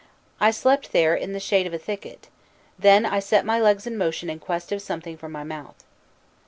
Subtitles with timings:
[0.39, 2.27] I slept there in the shade of a thicket;
[2.79, 5.83] then I set my legs in motion in quest of something for my mouth."